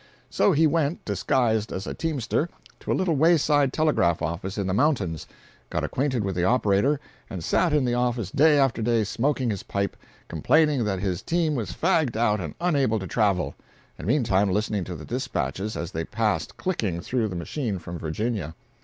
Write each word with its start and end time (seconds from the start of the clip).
So 0.31 0.51
he 0.51 0.65
went, 0.65 1.05
disguised 1.05 1.71
as 1.71 1.85
a 1.85 1.93
teamster, 1.93 2.49
to 2.79 2.91
a 2.91 2.95
little 2.97 3.15
wayside 3.15 3.71
telegraph 3.71 4.19
office 4.23 4.57
in 4.57 4.65
the 4.65 4.73
mountains, 4.73 5.27
got 5.69 5.83
acquainted 5.83 6.23
with 6.23 6.33
the 6.35 6.43
operator, 6.43 6.99
and 7.29 7.43
sat 7.43 7.71
in 7.71 7.85
the 7.85 7.93
office 7.93 8.31
day 8.31 8.57
after 8.57 8.81
day, 8.81 9.03
smoking 9.03 9.51
his 9.51 9.61
pipe, 9.61 9.95
complaining 10.27 10.85
that 10.85 10.99
his 11.01 11.21
team 11.21 11.53
was 11.53 11.71
fagged 11.73 12.15
out 12.17 12.39
and 12.39 12.55
unable 12.59 12.97
to 12.97 13.05
travel—and 13.05 14.07
meantime 14.07 14.49
listening 14.49 14.83
to 14.85 14.95
the 14.95 15.05
dispatches 15.05 15.77
as 15.77 15.91
they 15.91 16.03
passed 16.03 16.57
clicking 16.57 16.99
through 16.99 17.27
the 17.27 17.35
machine 17.35 17.77
from 17.77 17.99
Virginia. 17.99 18.55